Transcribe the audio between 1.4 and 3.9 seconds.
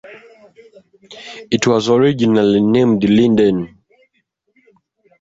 It was originally named Linden.